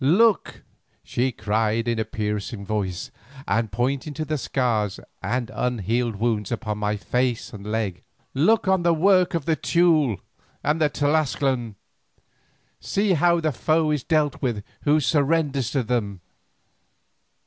[0.03, 0.63] "Look!"
[1.03, 3.11] she cried in a piercing voice,
[3.47, 8.01] and pointing to the scars and unhealed wounds upon my face and leg;
[8.33, 10.19] "look on the work of the Teule
[10.63, 11.75] and the Tlascalan,
[12.79, 16.21] see how the foe is dealt with who surrenders to them.